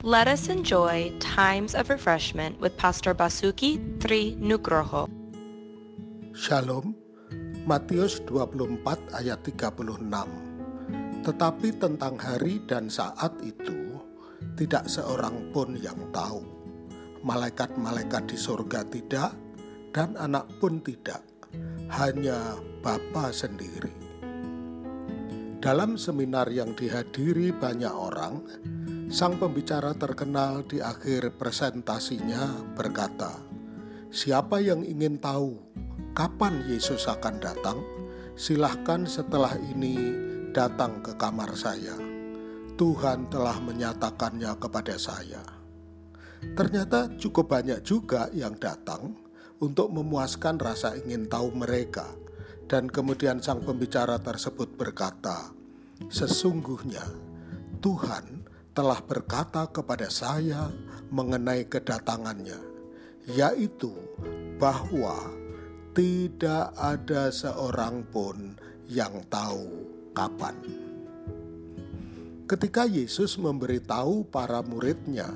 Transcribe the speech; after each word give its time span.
Let 0.00 0.32
us 0.32 0.48
enjoy 0.48 1.12
times 1.20 1.76
of 1.76 1.92
refreshment 1.92 2.56
with 2.56 2.72
Pastor 2.80 3.12
Basuki 3.12 3.76
Tri 4.00 4.32
Nugroho. 4.40 5.04
Shalom, 6.32 6.96
Matius 7.68 8.24
24 8.24 8.80
ayat 9.12 9.44
36. 9.44 10.00
Tetapi 11.20 11.68
tentang 11.76 12.16
hari 12.16 12.64
dan 12.64 12.88
saat 12.88 13.44
itu, 13.44 14.00
tidak 14.56 14.88
seorang 14.88 15.52
pun 15.52 15.76
yang 15.76 16.00
tahu. 16.16 16.48
Malaikat-malaikat 17.20 18.24
di 18.24 18.40
surga 18.40 18.88
tidak, 18.88 19.36
dan 19.92 20.16
anak 20.16 20.48
pun 20.64 20.80
tidak, 20.80 21.20
hanya 22.00 22.56
Bapa 22.80 23.36
sendiri. 23.36 23.92
Dalam 25.60 26.00
seminar 26.00 26.48
yang 26.48 26.72
dihadiri 26.72 27.52
banyak 27.52 27.92
orang, 27.92 28.40
sang 29.10 29.42
pembicara 29.42 29.90
terkenal 29.98 30.62
di 30.62 30.78
akhir 30.78 31.34
presentasinya 31.34 32.62
berkata, 32.78 33.42
"Siapa 34.06 34.62
yang 34.62 34.86
ingin 34.86 35.18
tahu 35.18 35.58
kapan 36.14 36.62
Yesus 36.70 37.10
akan 37.10 37.42
datang? 37.42 37.82
Silahkan 38.38 39.02
setelah 39.10 39.58
ini 39.74 39.98
datang 40.54 41.02
ke 41.02 41.18
kamar 41.18 41.58
saya. 41.58 41.98
Tuhan 42.78 43.26
telah 43.34 43.58
menyatakannya 43.58 44.54
kepada 44.62 44.94
saya." 44.94 45.42
Ternyata 46.54 47.10
cukup 47.18 47.50
banyak 47.50 47.82
juga 47.82 48.30
yang 48.30 48.54
datang 48.62 49.18
untuk 49.58 49.90
memuaskan 49.90 50.54
rasa 50.62 50.94
ingin 50.94 51.26
tahu 51.26 51.50
mereka 51.58 52.06
dan 52.70 52.86
kemudian 52.86 53.42
sang 53.42 53.58
pembicara 53.66 54.22
tersebut 54.22 54.78
berkata, 54.78 55.50
"Sesungguhnya 56.06 57.02
Tuhan 57.82 58.40
telah 58.80 59.04
berkata 59.04 59.68
kepada 59.68 60.08
saya 60.08 60.72
mengenai 61.12 61.68
kedatangannya, 61.68 62.56
yaitu 63.28 63.92
bahwa 64.56 65.20
tidak 65.92 66.72
ada 66.80 67.28
seorang 67.28 68.08
pun 68.08 68.56
yang 68.88 69.20
tahu 69.28 69.68
kapan." 70.16 70.56
Ketika 72.48 72.88
Yesus 72.88 73.36
memberitahu 73.36 74.32
para 74.32 74.64
muridnya 74.64 75.28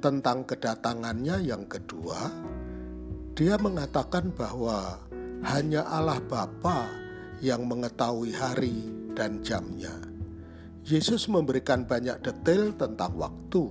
tentang 0.00 0.48
kedatangannya 0.48 1.44
yang 1.44 1.68
kedua, 1.68 2.32
dia 3.36 3.60
mengatakan 3.60 4.32
bahwa 4.32 4.96
hanya 5.44 5.84
Allah 5.84 6.24
Bapa 6.24 6.88
yang 7.44 7.68
mengetahui 7.68 8.32
hari 8.32 8.80
dan 9.12 9.44
jamnya. 9.44 10.07
Yesus 10.86 11.26
memberikan 11.26 11.86
banyak 11.86 12.22
detail 12.22 12.74
tentang 12.76 13.16
waktu, 13.18 13.70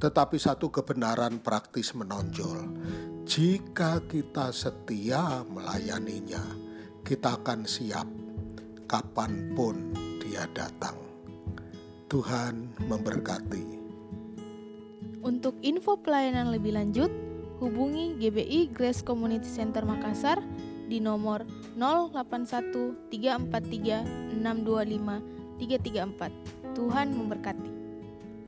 tetapi 0.00 0.36
satu 0.36 0.70
kebenaran 0.72 1.38
praktis 1.38 1.94
menonjol. 1.94 2.66
Jika 3.24 4.04
kita 4.04 4.52
setia 4.52 5.46
melayaninya, 5.48 6.42
kita 7.06 7.40
akan 7.40 7.64
siap 7.64 8.08
kapan 8.84 9.54
pun 9.56 9.94
dia 10.20 10.44
datang. 10.52 10.96
Tuhan 12.12 12.68
memberkati. 12.84 13.80
Untuk 15.24 15.56
info 15.64 15.96
pelayanan 15.96 16.52
lebih 16.52 16.76
lanjut, 16.76 17.08
hubungi 17.64 18.20
GBI 18.20 18.76
Grace 18.76 19.00
Community 19.00 19.48
Center 19.48 19.88
Makassar 19.88 20.38
di 20.84 21.00
nomor 21.00 21.48
081 21.80 23.08
343 23.08 24.36
625 24.36 25.33
334. 25.58 26.74
Tuhan 26.74 27.14
memberkati. 27.14 27.83